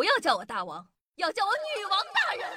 [0.00, 2.48] 不要叫我大王，要叫我女王大人。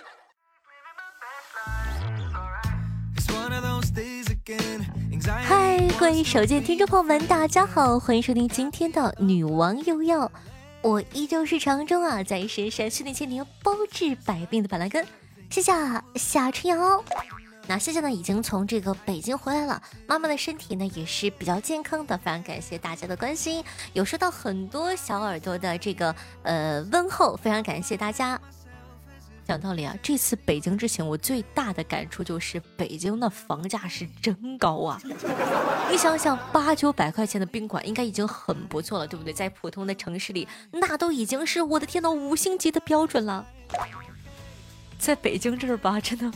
[5.45, 10.25] 嗨，各位手机听众朋友们，大家好，欢迎收听今天的《女王又要》，
[10.83, 15.05] 我依旧是常中啊，在深山训练千年，包治百病的板蓝根，
[15.49, 15.73] 谢谢
[16.15, 17.03] 夏春瑶。
[17.65, 23.63] 那现在呢，已经从这个北京回来了，妈妈的身体呢也是比较健康的，非常感谢大家的关心，
[23.93, 26.13] 有收到很多小耳朵的这个
[26.43, 28.39] 呃问候，非常感谢大家。
[29.45, 35.01] 讲道理啊，这次北京之行，我最大的感触就是北京的房价是真高啊！
[35.91, 39.33] 你想想，八九百块钱的宾馆应该已经很不错了，对不对？
[39.33, 43.45] 在普通的城市里，那都已经是我的天呐，五星级的标准了。
[44.97, 46.31] 在北京这儿吧，真的，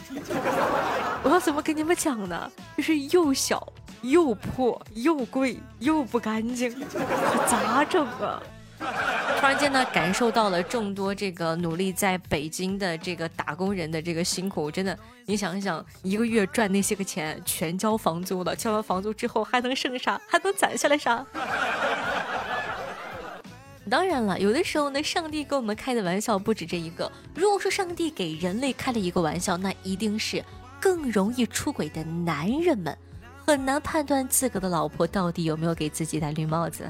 [1.23, 2.51] 我要怎么跟你们讲呢？
[2.77, 3.71] 就是又小
[4.01, 8.41] 又破又贵又不干净，可咋整啊？
[9.39, 20.21] 突然间呢，感受到了众多这个努力在北京的这个打工人的这个辛苦，真的，你想一想，一个月赚那些个钱，全交房租了，交完房租之后还能剩啥？
[20.27, 21.25] 还能攒下来啥？
[23.89, 27.11] 当然了，有的时候呢，上帝给我们开的玩笑不止这一个。
[27.33, 30.43] 如果说上帝给人类开了一个玩笑，那一定是
[30.79, 32.97] 更容易出轨的男人们
[33.45, 36.89] 很难判断自个的老婆到底有没有给自己戴绿帽子。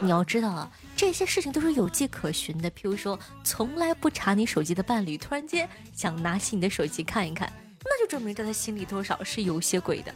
[0.00, 2.70] 你要知道啊，这些事情都是有迹可循的。
[2.70, 10.14] 譬如说，从来不查你手机的伴侣，突然间想拿起你的手机看一看，那就证明在他心里多少是有些鬼的。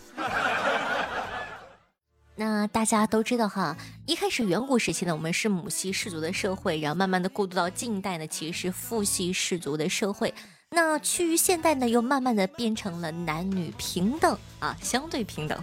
[2.36, 10.32] 那大家都知道哈，一开始远古时期呢，我们是母系氏族的社会，然后慢慢的过渡到近代呢，其实是父系氏族的社会。
[10.74, 15.62] 那趋于现代呢，又慢慢的变成了男女平等啊，相对平等。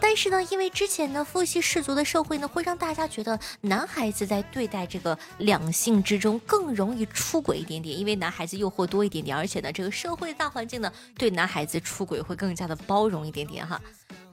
[0.00, 13.80] 但是呢，因为之前呢，父系氏族的社会呢，会让大家觉得男孩子在对待这个两性之中更容易出轨一点点，因为男孩子诱惑多一点点，而且呢，这个社会大环境呢，对男孩子出轨会更加的包容一点点哈。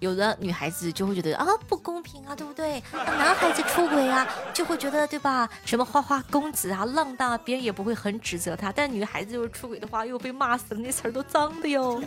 [0.02, 2.82] 有的女孩子就会觉得啊，不公平啊，对不对？
[2.92, 5.48] 男孩子出轨啊，就会觉得对吧？
[5.64, 8.72] 什么花花公子啊，浪荡，别人也不会很指责他。
[8.72, 12.02] 但女孩子就是出轨的话，又被骂死了，那词儿都脏的哟。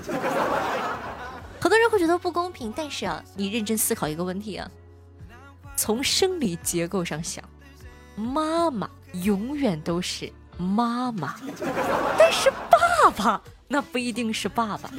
[1.60, 4.68] 很多人会觉得不公平，但是啊，你认真思考一个问题啊，
[5.76, 7.44] 从生理结构上想，
[8.16, 8.90] 妈妈
[9.22, 11.36] 永远都是妈妈，
[12.18, 14.90] 但是爸爸那不一定是爸爸。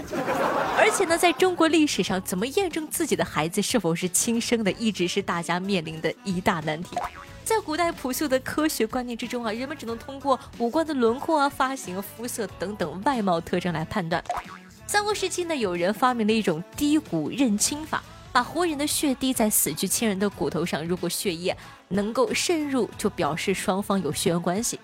[0.77, 6.97] 而且呢，在中国历史上，怎么验证自己的孩子是否是亲生的，一直是大家面临的一大难题。
[7.43, 14.23] 在古代朴素的科学观念之中啊，人们只能通过五官的轮廓啊、发型、肤色等等外貌特征来判断。
[14.87, 21.55] 三国时期呢，有人发明了一种滴骨认亲法，把活人的血滴在死去亲人的骨头上，如果血液
[21.89, 24.79] 能够渗入，就表示双方有血缘关系。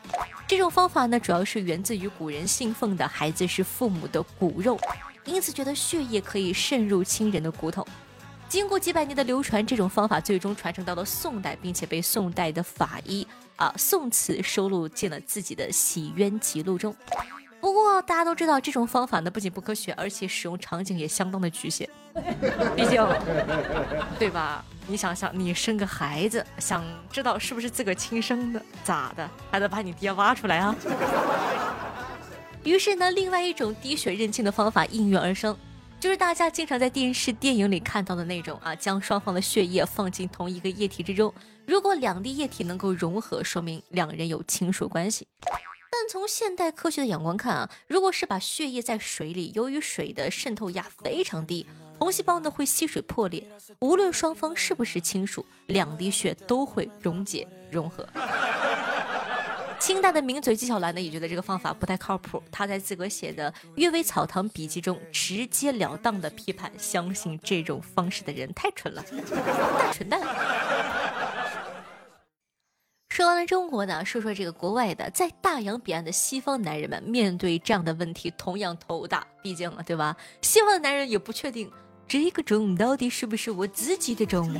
[0.47, 4.77] 这种方法呢，主要是源自于古人信奉的孩子是父母的骨肉，
[5.25, 7.85] 因此觉得血液可以渗入亲人的骨头。
[8.49, 13.25] 经过几百年的流传，这种方法最终传承到了宋代，并且被宋代的法医
[13.55, 16.93] 啊宋慈收录进了自己的洗冤集录中。
[17.61, 21.89] 不过大家都知道，这种方法呢不仅不科学，而且使用场景也相当的局限。
[22.75, 23.01] 毕竟，
[24.19, 24.65] 对吧？
[24.91, 29.29] 你想想，你生个孩子，想知道是不是自个亲生的，咋的？
[29.49, 30.75] 还得把你爹挖出来啊？
[32.65, 35.57] 于是呢，另外一种滴血认亲的方法应运而生，
[35.97, 41.33] 就是大家经常在电视、电影里看到的那种啊，将双方的血液放进同一个液体之中，
[41.65, 45.25] 如果两滴液体能够融合，说明两人有亲属关系。
[45.93, 51.65] 但从现代科学的眼光看啊，如果是把血液在水里，由于水的渗透压非常低，
[52.01, 53.47] 红细胞呢会吸水破裂，
[53.77, 58.03] 无论双方是不是亲属，两滴血都会溶解融合。
[59.79, 69.05] 清代的名嘴纪晓岚呢也觉得这个方法不太靠谱，他在自个写的《阅微草堂笔记》中直截了当的批判，相信这种方式的人太蠢了，
[69.77, 70.19] 大蠢蛋。
[73.09, 80.17] 说完了中国呢，说说这个国外的，在大洋彼岸的西方男人们面对这样的问题同样头大，毕竟了，对吧？
[80.41, 81.69] 西方的男人也不确定
[82.11, 84.53] 这个种到底是不是我自己的种，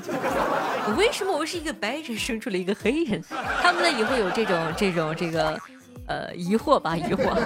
[0.97, 3.21] 为什么我是一个白人生出了一个黑人？
[3.61, 5.59] 他们呢也会有这种这种这个
[6.07, 7.37] 呃疑惑吧，疑惑。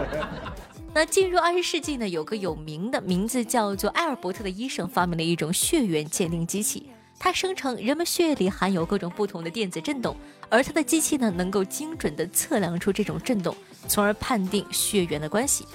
[0.94, 6.88] 那进入二十世纪呢，有个有名的名字叫做埃尔伯特的医生发明了一种血缘鉴定机器。
[7.18, 10.16] 它声称人们血液里含有各种不同的电子振动，
[10.48, 13.54] 而它的机器呢能够精准地测量出这种振动，
[13.88, 15.66] 从而判定血缘的关系。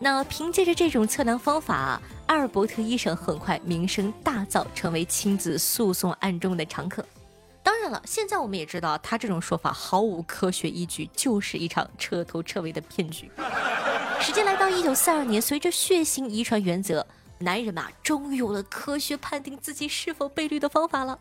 [0.00, 7.04] 那凭借着这种测量方法，阿尔伯特医生很快名声大噪，成为亲子诉讼案中的常客。
[7.64, 13.30] 当然了，现在我们也知道，他这种说法毫无科学依据，就是一场彻头彻尾的骗局。
[14.20, 17.04] 时间来到一九四二年，随着血型遗传原则，
[17.38, 21.18] 男人嘛，终于有了科学判定自己是否被绿的方法了。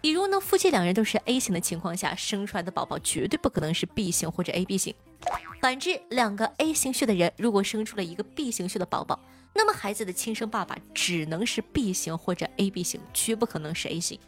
[0.00, 4.94] 比如呢，夫妻两人都是 A 型的情况下，生出来的宝宝绝对不可能是 B 型或者 AB 型。
[5.60, 9.20] 反之，两个 A 型血的人如果生出了一个 B 型血的宝宝，
[9.54, 14.18] 那么孩子的亲生爸爸只能是 B 型或者 AB 型，绝不可能是 A 型。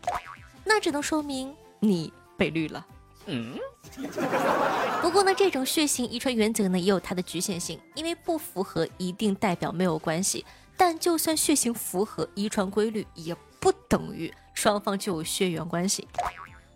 [0.64, 2.86] 那只能说明你被绿了。
[3.26, 3.58] 嗯。
[5.00, 10.44] 不过呢，这种血型遗传原则呢也有它的局限性，因为不符合一定代表没有关系。
[10.84, 14.34] 但就算血型符合遗传规律，也不等于。
[14.52, 16.08] 双方就有血缘关系，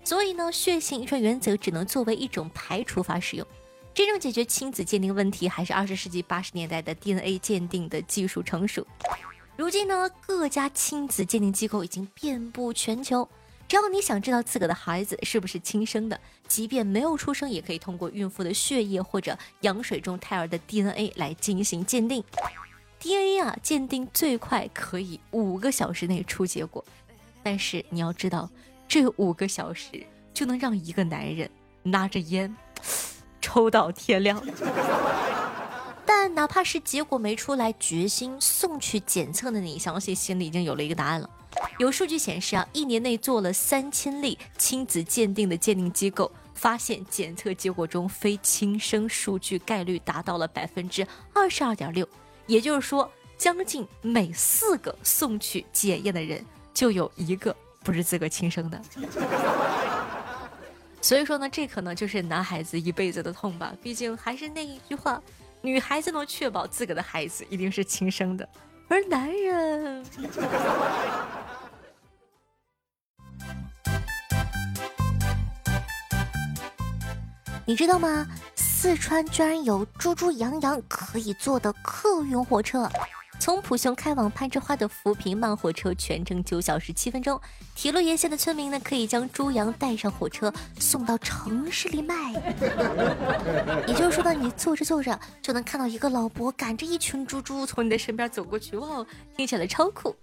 [0.04, 3.44] 所以呢，血型遗传原则只能作为一种排除法使用。
[3.92, 8.86] 真正解决亲子鉴定问题，还是二十世纪八十年代的 DNA 鉴定的技术成熟。
[9.56, 13.28] 如今呢，各家亲子鉴定机构已经遍布全球。
[13.66, 22.22] 只要你想知道自个的孩子是不是亲生的，即便没有出生，也可以通过孕妇的血液或者羊水中胎儿的 DNA 来进行鉴定。
[22.98, 26.84] DNA 啊，鉴定最快可以五个小时内出结果。
[27.42, 28.50] 但是你要知道，
[28.88, 30.04] 这五个小时
[30.34, 31.48] 就能让一个男人
[31.82, 32.54] 拿着烟
[33.40, 34.42] 抽到天亮。
[36.04, 41.30] 但哪怕是结果没出来，决心送去检测的你，相信心里已经有了一个答案了。
[41.78, 52.08] 有数据显示啊，一年内做了三千例亲子鉴定的鉴定机构，发现检测结果中非亲生数据概率达到了百分之二十二点六，
[52.46, 56.44] 也就是说，将近每四个送去检验的人。
[56.74, 58.78] 就有一个不是自个亲生的，
[61.00, 63.74] 所以说呢，这可能就是男孩子一辈子的痛吧。
[63.82, 65.18] 毕竟还是那一句话，
[65.62, 68.46] 女孩子能确保自个的孩子一定是亲生的，
[68.88, 70.04] 而男人，
[77.64, 78.28] 你知道吗？
[78.86, 82.88] 四川居然有猪猪羊羊可以坐的客运火车。
[83.40, 87.38] 从普雄开往攀枝花的扶贫慢火车，全程九小时七分钟。
[87.74, 92.14] 铁路沿线的村民呢，可以将猪羊带上火车，送到城市里卖。
[93.88, 99.04] 也就是说呢，你坐着坐着，就能看到一个老伯赶着一群猪猪从你的身边走过去，哇，
[99.36, 100.14] 听起来超酷。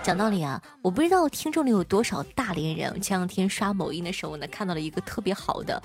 [0.00, 3.00] 讲道理啊，我不知道听众里有多少大连人。
[3.00, 5.82] 前两天刷某音的时候呢，看到了一个特别好的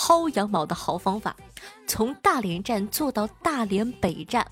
[0.00, 1.36] 薅羊毛的好方法，
[1.86, 4.46] 从大连站坐到大连北站。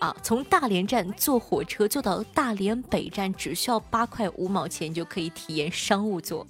[0.00, 6.44] 啊，从大连站坐火车坐到大连北站只需要八块五毛钱，就可以体验商务座，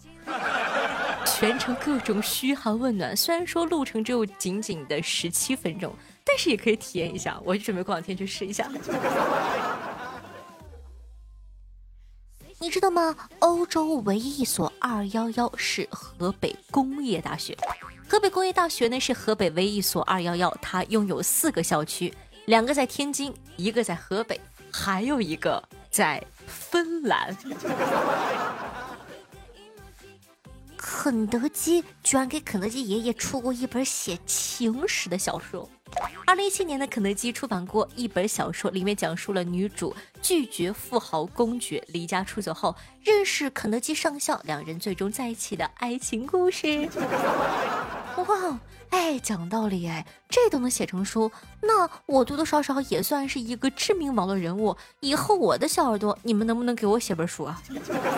[1.26, 3.14] 全程各种嘘寒问暖。
[3.14, 5.94] 虽然说路程只有仅仅的十七分钟，
[6.24, 7.38] 但是也可以体验一下。
[7.44, 8.66] 我准备过两天去试一下。
[12.58, 13.14] 你知道吗？
[13.40, 17.54] 欧洲唯一一所二幺幺是河北工业大学。
[18.06, 22.12] 河北工业大学呢是河北唯一一所二幺幺，它拥有四个校区。
[22.46, 24.38] 两个在天津，一个在河北，
[24.70, 27.34] 还有一个在芬兰。
[31.04, 35.68] 肯德基居然给肯德基爷爷出过一本写情史的小说。
[36.24, 46.88] 二零一七年的肯德基出版过一本小说，里面讲述了女主拒绝富豪公爵离家出走后，认识肯德基上校，两人最终在一起的爱情故事。
[48.16, 48.58] 哇！
[48.94, 54.76] 哎，讲道理哎，这都能写成书，那我多多少少也算是一个知名网络人物。
[55.00, 57.60] 以后我的小耳朵，你们能不能给我写本书啊？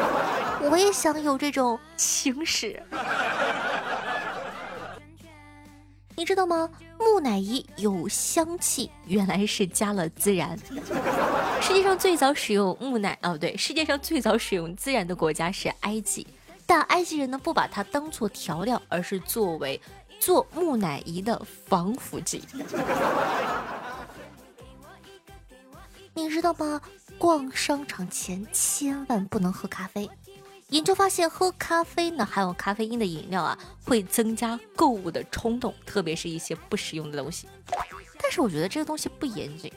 [0.71, 2.81] 我也想有这种情史。
[6.15, 6.69] 你知道吗？
[6.99, 10.59] 木乃伊有香气，原来是加了孜然。
[11.63, 16.27] 世界上最早使用木乃哦，对，世界上最早使用孜然的国家是埃及，
[16.67, 19.81] 但埃及人呢不把它当做调料，而是作为。
[20.19, 22.43] 做木乃伊的防腐剂，
[26.15, 26.81] 你知道吗？
[27.19, 30.11] 逛商场前千万不能喝咖啡。
[30.71, 37.49] 研究发现，喝咖啡呢含有咖啡因的饮料啊，会增加购物的冲动，特别是一些不实用的东西。
[38.21, 39.73] 但是我觉得这个东西不严谨。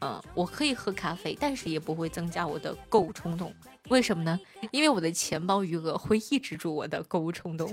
[0.00, 3.52] 嗯，我可以喝咖啡，但是也不会增加我的购物冲动。
[3.88, 4.38] 为什么呢？
[4.70, 7.68] 因为我的钱包余额会抑制住我的购物冲动。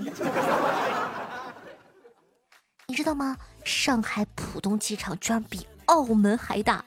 [2.86, 3.36] 你知道吗？
[3.64, 6.84] 上海浦东机场居然比澳门还大。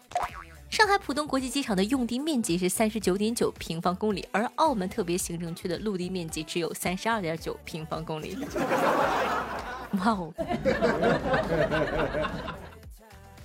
[0.69, 8.37] 上海浦东国际机场的用地面积是三十九点九平方公里，而澳门特别行政区的陆地面积只有三十二点九平方公里。
[9.99, 10.33] 哇哦！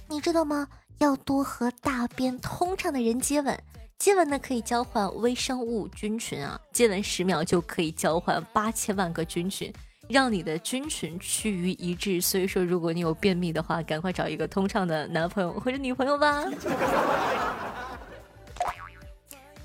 [0.09, 0.69] 你知道吗？
[0.99, 3.59] 要多和大便通畅的人接吻。
[3.99, 9.73] 接吻呢可以交换微生物菌群啊，接吻十秒就可以交换八千万个菌群，
[10.13, 12.21] 让你的菌群趋于一致。
[12.21, 16.45] 所以说，如果你有便秘的话，赶快找一个通畅的男朋友或者女朋友吧。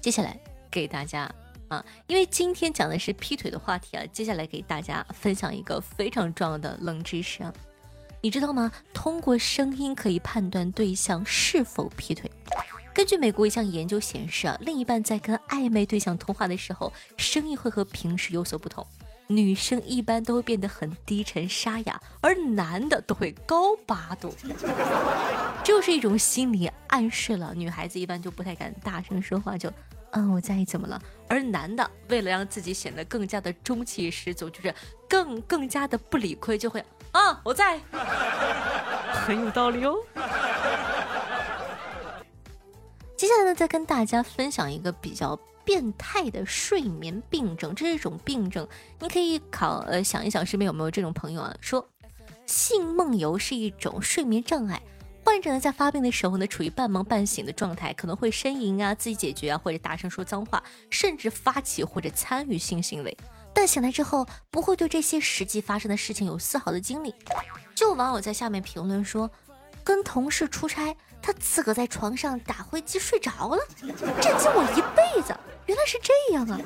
[0.02, 0.40] 接下来
[0.72, 1.30] 给大家
[1.68, 7.54] 啊，因为今天讲的是劈腿的话题啊，接下来给大家分享一个非常重要的冷知识啊。
[8.22, 8.72] 你知道吗？
[8.94, 12.32] 通过声音可以判断对象是否劈腿。
[12.94, 18.86] 根据美国一项研究显示啊，另一半在跟暧昧对象通话的时候，声音会和平时有所不同。
[19.28, 24.34] 女生一般都会变得很低沉沙哑，而男的都会高八度，
[25.64, 27.54] 就是一种心理暗示了。
[27.54, 29.70] 女孩子一般就不太敢大声说话，就
[30.12, 31.02] 嗯我在意怎么了？
[31.28, 34.74] 而男的为了让自己显得更加的中气十足，就是
[35.10, 36.84] 更更加的不理亏，就会。
[37.12, 37.80] 啊，我在，
[39.12, 39.96] 很有道理哦。
[43.18, 48.66] 接下来呢，再跟大家分享一个比较变态的睡眠病症，这是一种病症，
[49.02, 51.54] 你可以考呃想一想身边有没有这种朋友啊？
[51.60, 51.86] 说
[52.46, 54.82] 性梦游是一种睡眠障碍，
[55.26, 63.18] 患者呢在发病的时候呢处于半梦半醒的状态，可能会呻吟啊、自己解决啊，或者大声说脏话，甚至发起或者参与性行为。
[63.54, 67.14] 但醒来之后，不会对这些实际发生的事情有丝毫的经历。
[67.76, 69.30] 就网友在下面评论说，
[69.84, 70.96] 跟同事出差，
[71.28, 73.58] 他自个在床上打灰机睡着了，
[74.22, 75.36] 震惊我一辈子。
[75.66, 76.58] 原来是这样啊！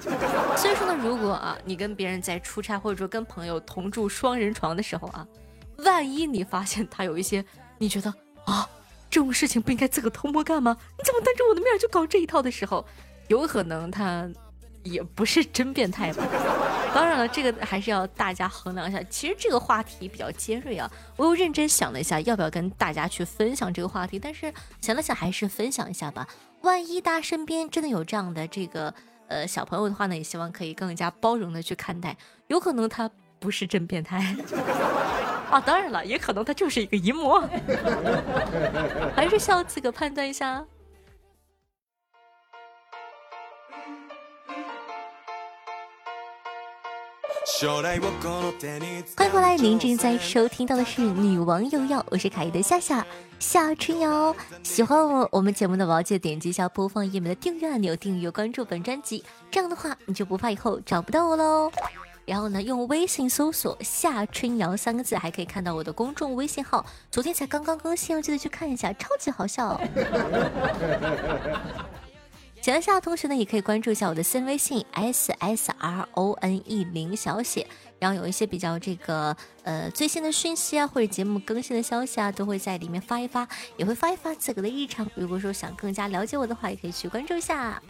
[0.56, 5.26] 所以说呢，如果啊你跟别人在出差，或者说跟朋友同住双人床的时候啊，
[5.78, 7.44] 万一你发现他有一些
[7.80, 8.14] 你觉得
[8.46, 8.70] 啊
[9.10, 10.78] 这种事情不应该自个偷摸干吗？
[10.96, 12.86] 你怎么当着我的面就搞这一套的时候，
[13.30, 14.30] 有可能他。
[14.84, 16.24] 也不是真变态吧？
[16.94, 19.02] 当然了，这个还是要大家衡量一下。
[19.04, 24.20] 其实这个话题比较尖锐啊，我又认真想了一下，要不要跟大家去分享这个话题？
[24.20, 26.28] 但是想了想，还是分享一下吧。
[26.62, 28.94] 万一大家身边真的有这样的这个
[29.28, 32.16] 呃小朋友的话呢，也希望可以更加包容的去看待。
[32.48, 34.18] 有可能他不是真变态
[35.50, 37.42] 啊，当然了，也可能他就是一个淫魔，
[39.16, 40.64] 还是需要自个判断一下。
[47.62, 53.06] 欢迎回来，您正在收听到的是《女王又要》，我是凯伊的夏夏
[53.38, 54.36] 夏春瑶。
[54.64, 61.72] 喜欢我我们节目的宝记得点击一下播放页面的订阅按钮，订阅关注本专辑，这样的话你就不怕以后找不到我喽。
[62.26, 69.80] 然后呢，用微信搜索“夏春瑶”三个字，还可以看到我的公众微信号，昨天才刚刚更新，记得去看一下，超级好笑。
[72.62, 77.66] 喜欢夏同学呢，也可以关注一下我的私人微信 s s r o n e 零小写，
[77.98, 85.10] 然后有一些比较这个呃最新的讯息啊，或者节目更新的消息啊，都会在里面发一发，也会发一发自个的日常。
[85.16, 87.82] 如果说想更加了解我的话，也可以去关注一下。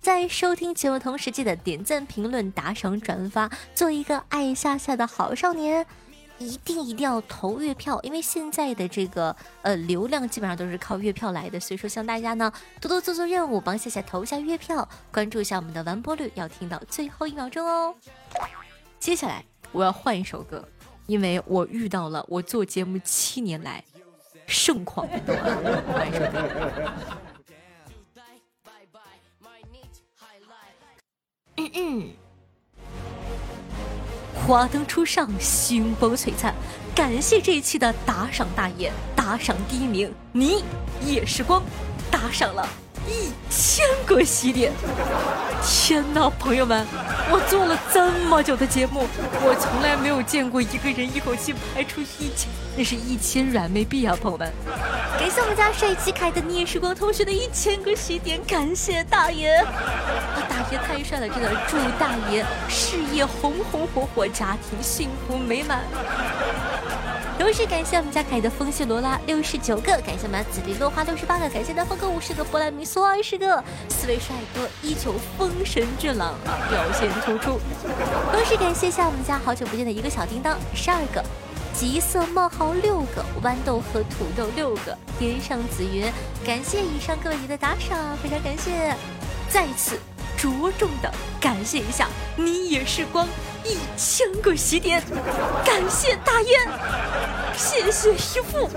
[0.00, 5.84] 在收听节目同时，记得点赞、评论、打赏、转发，做一个爱夏夏的好少年。
[6.38, 17.94] 一定一定要投月票，因为现在的这个呃流量基本上都是靠月票来的，所以说希望大家呢多多做做任务，帮夏夏投一下月票，关注一下我们的完播率，要听到最后一秒钟哦。
[18.98, 20.66] 接下来我要换一首歌，
[21.06, 23.84] 因为我遇到了我做节目七年来
[24.46, 25.06] 盛况。
[25.06, 26.92] 换一首歌。
[31.56, 32.23] 嗯嗯。
[34.46, 36.54] 华灯初上，星光璀璨。
[36.94, 40.62] 感谢这一期的打赏大爷，打赏第一名，你
[41.02, 41.62] 也是光，
[42.10, 42.68] 打赏了
[43.08, 44.70] 一千个喜点。
[45.64, 46.86] 天哪，朋友们，
[47.30, 49.08] 我做了这么久的节目，
[49.40, 54.52] 我从来没有见过一个人一口气拍出一千，那是一千软妹币啊，朋友们。
[55.18, 59.54] 感谢我们家帅气凯的你也是光同学的一千个喜点，感谢大爷。
[59.56, 61.50] 啊大爷太帅了，真的！
[61.68, 65.80] 祝大爷事业红红火火，家庭幸福美满。
[67.38, 77.60] 同时感谢我们家凯的风系罗拉六十九个，感谢我们紫菱落花六十八个，感谢南方哥五十个，波兰米苏二十个，四位帅哥依旧风神俊朗啊，表现突出。
[78.32, 81.22] 同时感谢一下我们家好久不见的一个小叮当十二个，
[81.74, 86.04] 吉色冒号六个，豌豆和土豆六个，天上紫云，
[86.46, 88.94] 感谢以上各位的打赏，非常感谢，
[89.50, 89.98] 再次。
[90.36, 93.26] 着重的感谢一下，你也是光
[93.64, 95.02] 一千个喜点，
[95.64, 96.60] 感谢大雁，
[97.56, 98.68] 谢谢师傅，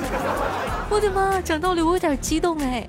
[0.89, 2.87] 我的妈，讲道理我有点激动哎。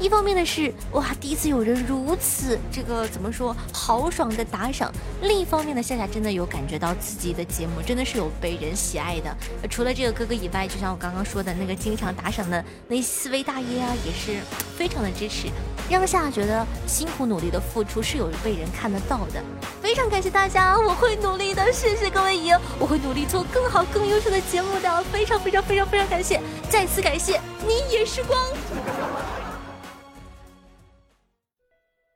[0.00, 4.88] 一方面呢是哇，第一次有人如此这个怎么说豪爽的打赏；
[5.22, 9.36] 另一方面呢，夏夏真的有感觉到自己的节目真的是有被人喜爱的。
[9.68, 14.40] 除了这个哥哥以外，就像我刚刚说的那个经常打赏的那四位大爷啊，也是
[14.76, 15.48] 非常的支持。
[15.90, 19.42] 让夏夏觉得辛苦努力的付出是有被人看得到的。
[19.82, 25.02] 非常感谢大家，我会努力的，谢谢各位姨，我会努力做更好、更优秀的节目的。
[25.04, 26.40] 非常非常非常非常感谢，
[26.70, 28.38] 再次感谢你也是光。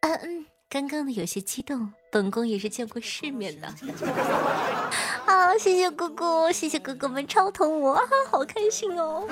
[0.03, 3.73] 嗯嗯，刚刚呢有些激动，本宫也是见过世面的。
[5.25, 7.95] 好，谢谢姑姑，谢谢哥哥们超疼我，
[8.29, 9.25] 好开心哦。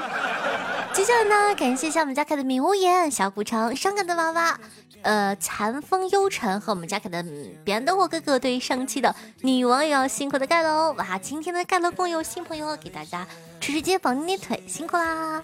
[0.93, 4.61] 接下来呢，感谢一下我们家凯的米无言、小古城、伤感的娃娃，
[5.03, 7.21] 呃，残风幽沉和我们家凯的
[7.65, 11.19] 彼岸灯火哥哥对于上期的女网友辛苦的盖楼哇！
[11.19, 13.27] 今天的盖楼共有新朋友给大家
[13.61, 15.43] 吃吃街绑捏捏腿，辛苦啦。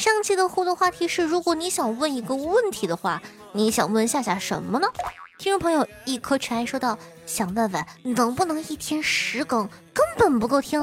[0.00, 3.20] 上期的互动话题是，如果你想问一个问题的话，
[3.52, 4.88] 你想问夏夏什么呢？
[5.38, 10.80] 听众朋友一颗尘埃说道：“想问问能不能一天十更，根本不够听。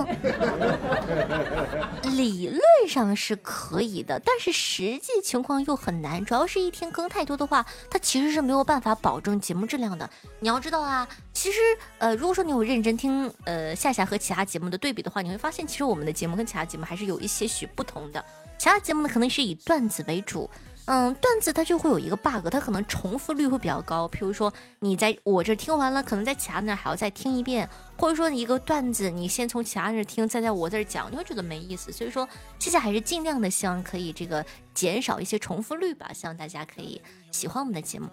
[2.16, 6.24] 理论上是可以的，但是实际情况又很难。
[6.24, 10.08] 主要是一天更太多的话，它其实是没有办法保证节目质量的。
[10.40, 11.60] 你要知道啊，其实
[11.98, 18.24] 呃，如果说你有认真听呃夏夏和其他节目的对比的话，你会发现其实我们的节目跟其他节目还是有一些许不同的。
[18.58, 20.50] 其他节目呢，可能是以段子为主。”
[20.90, 24.08] 嗯，段子它就会有一个 bug，它可能重复率会比较高。
[24.08, 31.92] 譬如说，你在我这听完了，可能在其他那还要再听一遍，或者说一个段子，你先从其他那听，再在我这儿讲，你会觉得没意思。
[31.92, 32.26] 所以说，
[32.58, 37.02] 现在还是尽量的希望可以这个减少一些重复率吧，希望大家可以
[37.34, 38.08] 喜欢我们的节目。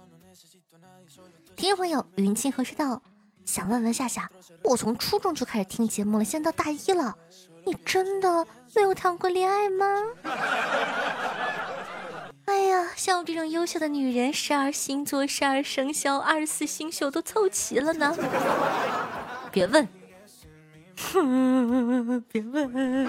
[1.54, 3.00] 听众朋友，云清何时到？
[3.44, 4.28] 想问问夏夏，
[4.64, 7.14] 我从初中就开始听节目了，现在到大一了，
[7.64, 9.86] 你真的没有谈过恋爱吗？
[12.46, 18.14] 哎呀，像我这种优秀的女人，十二星座、十二生肖、二十四星宿都凑齐了呢。
[19.50, 19.88] 别问，
[22.30, 23.08] 别问。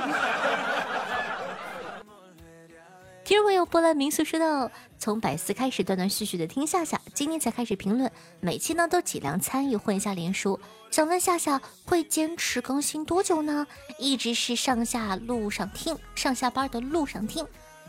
[3.25, 10.59] 听众朋友，波兰民宿说道：从百思开始，断断续续的听夏夏，今天才开始评论，每期呢都尽量参与混一下连书。
[10.91, 13.65] 想问夏夏会坚持更新多久呢？
[13.97, 17.43] 一直是上下路上听，上下班的路上听。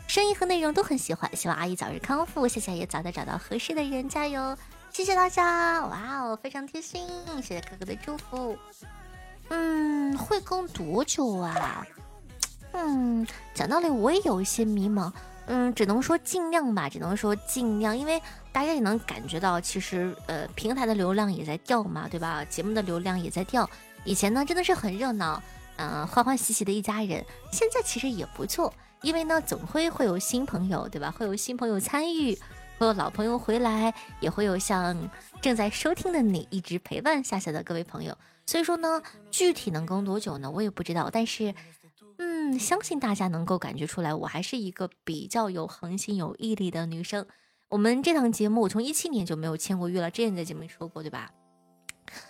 [0.07, 4.57] 声音和内容都很喜欢，希望阿姨早日康复，夏夏也早点找到合适的人，加油！
[4.91, 7.07] 谢谢大家，哇哦，非常贴心，
[7.43, 8.57] 谢谢哥哥的祝福。
[9.49, 11.85] 嗯，会更多久啊？
[12.79, 15.11] 嗯，讲道理我也有一些迷茫，
[15.47, 22.45] 嗯，只能说尽量吧，只能说尽量，因为大家也能感觉到，其实呃平台的流量也在掉嘛，对吧？
[22.45, 23.67] 节目的流量也在掉。
[24.05, 25.41] 以前呢真的是很热闹，
[25.77, 28.71] 嗯，欢欢喜喜的一家人，现在其实也不错。
[29.01, 31.11] 因为呢，总会会有新朋友，对吧？
[31.11, 32.35] 会有新朋友参与，
[32.77, 35.09] 会有老朋友回来，也会有像
[35.41, 38.15] 正在收听的你一直陪伴夏夏的各位朋友。
[38.45, 40.49] 所以说呢，具体能更多久呢？
[40.49, 41.09] 我也不知道。
[41.11, 41.53] 但是，
[42.47, 47.25] 嗯，相信大家能够感觉出来，我还是一个比较有恒心、有毅力的女生。
[47.67, 51.29] 我们这档节目，我从一七年就没有签过约了，之前在节目里说过，对吧？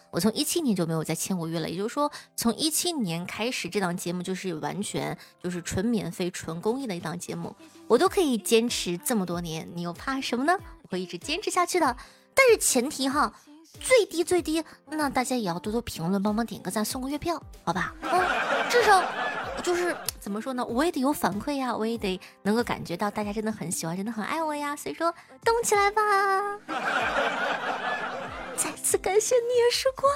[0.09, 7.55] 我从一七年就没有再签过约了，也就是说，从一七年开始，这档节目就是完全就是纯免费、纯公益的一档节目，
[7.87, 10.57] 我都可以坚持这么多年，你又怕什么呢？
[10.81, 11.95] 我会一直坚持下去的，
[12.33, 13.31] 但是前提哈，
[13.79, 17.93] 最低最低，那大家也要多多评论，帮忙点个赞，送个月票，好吧？
[18.01, 18.09] 嗯，
[18.71, 18.99] 至少
[19.63, 26.01] 就是怎么说呢，我也得有反馈呀，我也得能够感觉到大家真的很喜欢，真的很爱我呀，所以说动起来吧！
[28.55, 30.09] 再次感谢你也时光，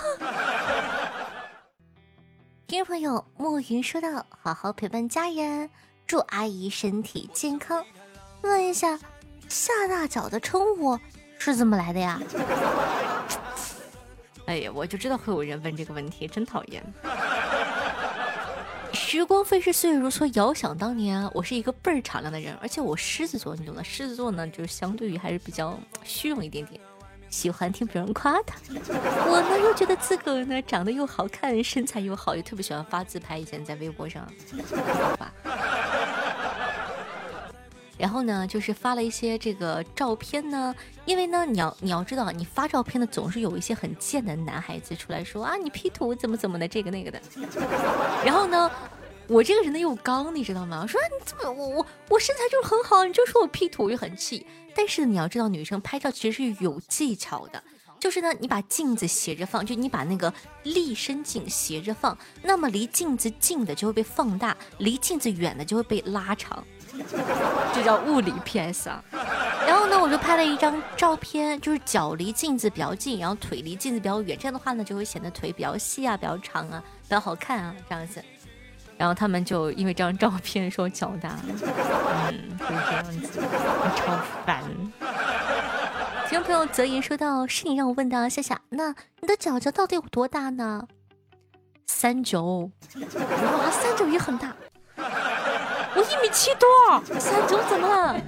[2.68, 5.70] 听众朋友暮云说道：“好好陪伴家人，
[6.08, 7.84] 祝阿姨身体健康。”
[8.42, 8.98] 问一下，
[9.48, 10.98] 夏大脚的称呼
[11.38, 12.20] 是怎么来的呀？
[14.48, 16.84] 哎呀，我就知道会有人问这个问题，真讨厌。
[18.94, 20.30] 时光飞逝，岁月如梭。
[20.36, 23.84] 遥想当年，我是一个倍儿敞亮的人，而且我狮子座，你懂的。
[23.84, 26.80] 狮子座呢，就是相对于还是比较虚荣一点点。
[27.30, 33.38] 喜欢听别人夸他，我呢又觉得自个儿呢长得又好看，身材又好，又特别喜欢发自拍。
[33.38, 34.30] 以前在微博上
[35.18, 35.32] 发，
[38.02, 47.22] 然后呢就是发了一些这个照片呢，因为呢你要你要知道，你发照片呢总是有一些很贱的男孩子出来说啊你 P 图怎么怎么的这个那个的，
[48.26, 48.72] 然后呢。
[49.28, 50.86] 我这个人呢又刚，你知道吗？
[50.86, 54.46] 说你怎么我我我身材就是很好，你就说我 P 图，我就很气。
[54.76, 57.64] 但是你要知道，女生拍照其实是有技巧的，
[57.98, 60.34] 就是呢，你把镜子斜着放，就你把那个
[60.64, 66.62] 立身镜斜着放，那么离镜子近的就会被放大，离镜子远的就会被拉长，
[67.74, 69.04] 这叫物理 PS 啊。
[69.66, 78.24] 然后呢，我就拍了一张照片，就是脚离镜子比较近，然后腿离镜子比较远，这样的话呢，就会显得腿比较细啊，比较长啊，比较好看啊，这样子。
[78.98, 83.40] 然后他们就因为这张照片说脚大，嗯，就是这样子，
[83.96, 84.64] 超烦。
[86.30, 90.88] 听众朋友泽言说到：“是你让我问的，夏夏，那你的脚脚到底有多大呢？”
[91.88, 94.56] 三九， 哇，三九也很大。
[95.96, 96.68] 我一米七多，
[97.20, 98.22] 三九怎么了？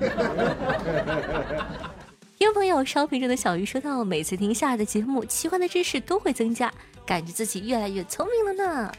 [2.38, 6.72] 听众朋友烧瓶中的小鱼说到：“每次听夏的节目，奇幻的知识都会增加，
[7.06, 8.92] 感觉自己越来越聪明了呢。”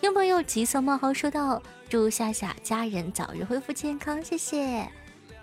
[0.00, 4.88] 听众朋友吉色冒号说到：“祝夏夏家人早日恢复健康，谢谢。”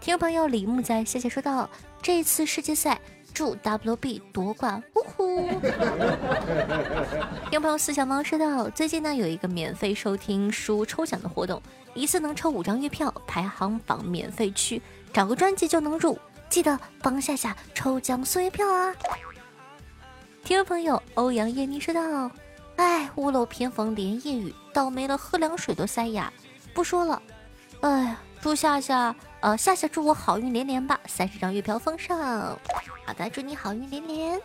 [0.02, 1.70] 听众朋友李木在夏夏说到
[2.02, 3.00] ：“这次世界赛。”
[3.34, 4.82] 祝 WB 夺冠！
[4.96, 5.50] 呜呼！
[7.50, 11.62] 听众朋友四小猫说到，最近呢有一个免费收听书抽奖的活动，
[11.94, 14.82] 一次能抽五张月票，排行榜免费区，
[15.14, 16.18] 找个专辑就能入，
[16.50, 18.94] 记得帮夏夏抽奖送月票啊！
[20.44, 22.30] 听众朋友欧阳叶妮说道
[22.78, 26.32] ：“哎，屋漏偏逢连夜雨，倒霉了喝凉水都塞牙，
[26.74, 27.22] 不说了。
[27.82, 32.16] 哎呀，祝夏夏。”呃，夏夏祝我好运连连吧，三十张月票封上。
[32.16, 34.40] 好的，祝你好运连连。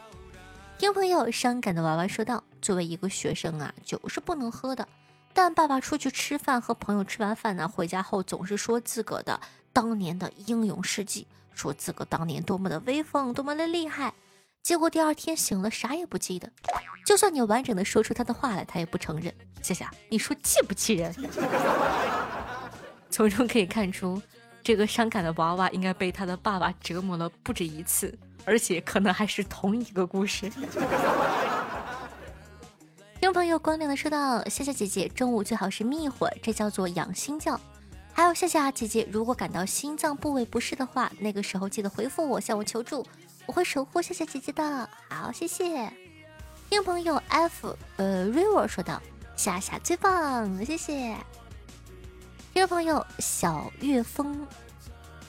[0.79, 4.89] 听朋友伤感的娃娃说道：“作为一个学生啊，酒是不能喝的。
[5.35, 9.39] 但爸爸出去吃饭，和朋友吃完饭呢，回家后总是说自个的
[9.71, 14.15] 当年的英勇事迹，说自个当年多么的威风，多么的厉害。
[14.63, 16.51] 结果第二天醒了，啥也不记得。
[17.05, 19.31] 就算你完整的说出他的话来，他也不承认。
[19.61, 21.15] 夏夏，你说气不气人？
[23.11, 24.21] 从中可以看出。”
[24.67, 28.13] 这个伤感的娃娃应该被他的爸爸折磨了不止一次，
[28.45, 30.51] 而且可能还是同一个故事。
[33.21, 37.57] 听朋友光亮的说道：夏夏姐姐中午最好是眯一会儿，这叫做养心觉。
[38.13, 43.07] 还有夏夏姐姐，如果感到心脏部位不适的话，那个时候记得回复我，向我求助，
[43.47, 44.91] 我会守护夏夏姐姐的。
[45.09, 45.89] 好，谢谢。
[46.69, 49.01] 听朋友 F 呃 River 说道：
[49.37, 51.17] 夏夏最棒，谢谢。
[52.57, 54.49] 听众朋友小月风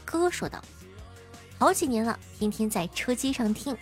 [0.05, 0.63] 哥说道
[1.59, 3.77] ：“好几年了，天天在车机上听，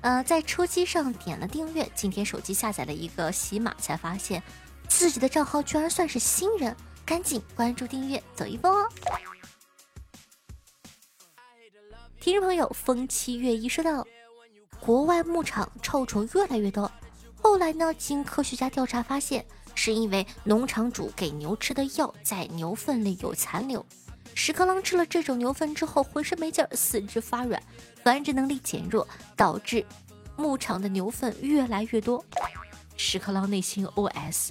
[0.00, 1.88] 呃，在车机上点了订阅。
[1.94, 4.42] 今天手机下载了一个喜马，才发现
[4.88, 8.88] 自己的账号居然算是新人，赶紧关注订阅，走一波哦。”
[12.18, 14.04] 听众朋友风七月一说道
[14.82, 16.90] ：“国外牧场臭虫越来越多，
[17.40, 19.46] 后来呢，经科学家调查发现。”
[19.76, 23.86] 是因为农场主给牛吃的药在牛粪里有残留，
[24.34, 27.62] 屎壳郎吃了这种牛粪之后浑身没劲儿，四肢发软，
[28.02, 29.84] 繁殖能力减弱，导致
[30.34, 32.24] 牧场的牛粪越来越多。
[32.96, 34.50] 屎壳郎内心 OS：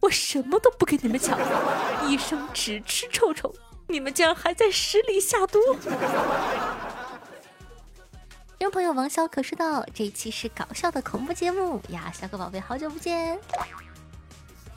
[0.00, 1.38] 我什么都不跟你们抢，
[2.10, 3.54] 一生只吃臭虫，
[3.86, 5.58] 你们竟然还在屎里下毒！
[8.58, 13.38] 听众朋友王小可说道：“这一期是搞笑的恐怖节目呀，小可宝贝，好久不见。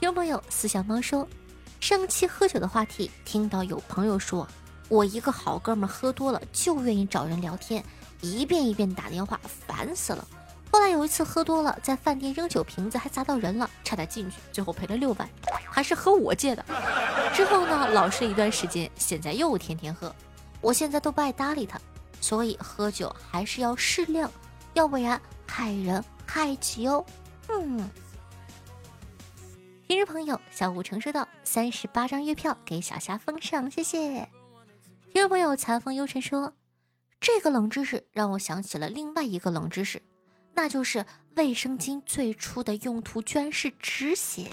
[0.04, 1.26] 听众朋友，四小猫说，
[1.80, 4.46] 上期喝酒的话题，听到有朋友说，
[4.90, 7.82] 我一个好哥们喝多了就愿意找人聊天，
[8.20, 10.28] 一遍一遍打电话，烦死了。
[10.70, 15.26] 后来有一次喝多了，在饭店扔酒瓶子，还砸到人了，差点进去，最后赔了六万，
[15.70, 16.62] 还是和我借的。
[17.32, 20.14] 之后呢，老实一段时间，现在又天天喝，
[20.60, 21.80] 我现在都不爱搭理他，
[22.20, 24.30] 所以喝酒还是要适量，
[24.74, 27.02] 要不然害人害己哦。
[27.48, 27.88] 嗯。
[29.86, 34.26] 听众朋友，小五成收到三十八张月票给小霞封上，谢谢。
[35.12, 36.54] 听众朋友，残风幽尘说，
[37.20, 40.00] 这个冷知识让我想起了另外一个冷知识，
[40.54, 41.04] 那就是
[41.36, 44.50] 卫生巾最初的用途居然是止血。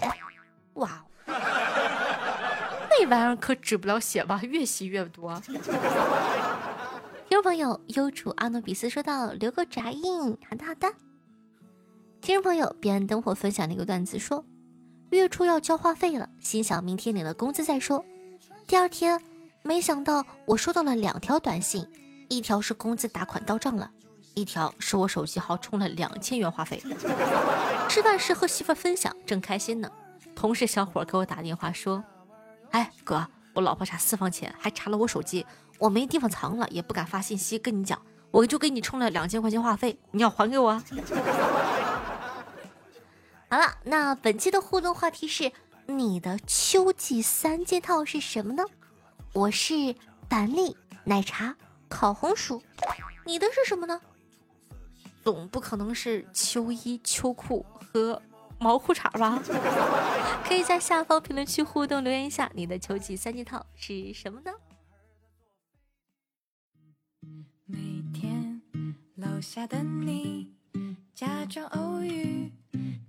[0.73, 4.41] 哇， 那玩意儿可止不了血吧？
[4.43, 5.39] 越吸越多。
[5.39, 5.57] 听
[7.29, 10.93] 众朋友，幽主阿诺比斯说道留个爪印，好的好的。
[12.19, 14.43] 听众朋友，彼岸灯火分享了一个段子说。
[15.17, 18.03] 月初要交话费了，心想明天领了工资再说。
[18.65, 19.19] 第二天，
[19.61, 21.85] 没想到我收到了两条短信，
[22.29, 23.91] 一条是工资打款到账了，
[24.33, 26.81] 一条是我手机号充了两千元话费。
[27.89, 29.91] 吃饭时和媳妇分享，正开心呢，
[30.33, 32.01] 同事小伙给我打电话说
[32.71, 35.45] ：“哎哥，我老婆查私房钱，还查了我手机，
[35.77, 40.81] 我没地方藏了，也不敢发信息跟你讲，我就给你充了两千块钱话费，你要还给我啊。
[43.51, 45.51] ”好了，那本期的互动话题是：
[45.85, 48.63] 你的秋季三件套是什么呢？
[49.33, 49.93] 我是
[50.29, 51.57] 板栗、奶茶、
[51.89, 52.63] 烤红薯，
[53.25, 53.99] 你的是什么呢？
[55.21, 58.21] 总不可能是秋衣、秋裤和
[58.57, 59.43] 毛裤衩吧？
[60.47, 64.51] 可以在下方评论区互动留言一下，你的秋季三件套是什么呢？
[67.65, 68.61] 每天
[69.15, 70.53] 楼下的你，
[71.21, 72.51] 假装偶遇。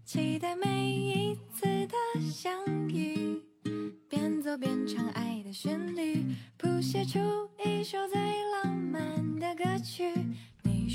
[0.04, 1.94] 期待每一次的
[2.30, 2.52] 相
[2.86, 3.42] 遇，
[4.06, 6.22] 边走边唱爱的旋律，
[6.58, 7.18] 谱写出
[7.64, 8.20] 一首最
[8.52, 10.12] 浪漫的歌曲。
[10.62, 10.94] 你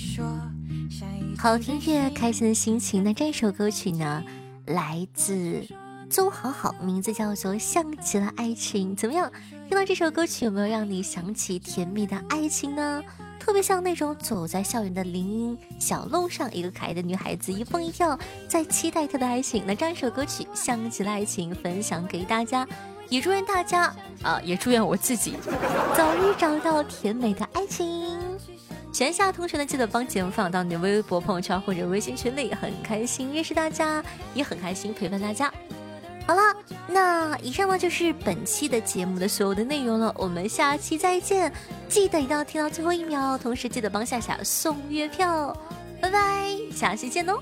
[1.39, 3.03] 好听乐，开心的心情。
[3.03, 4.23] 那这首歌曲呢，
[4.67, 5.65] 来自
[6.11, 8.91] 邹好好，名字叫做《像极了爱情》。
[8.95, 9.31] 怎么样？
[9.67, 13.01] 听到这首歌曲，有没有让你想起甜蜜的爱情呢？
[13.47, 19.63] 特别像那种走在校园的林荫小路上，一个可爱的女孩子一蹦一跳，在期待她的爱情。
[19.65, 22.67] 那这样一首歌曲《想起了爱情》，分享给大家，
[23.07, 25.35] 也祝愿大家啊，也祝愿我自己
[25.95, 28.19] 早日找到甜美的爱情。
[28.91, 35.49] 闲暇同学呢，记得帮节目分享到你的微博、朋友圈或者微信群里，很开心认识大家，也很开心陪伴大家。
[36.27, 36.53] 好了，
[36.89, 41.51] 那以上呢就是本期的节目的所有的内容了，我们下期再见，
[41.87, 45.55] 记得一定要听到最后一秒，同时记得帮夏夏送月票，
[46.01, 47.39] 拜拜，下期见哦。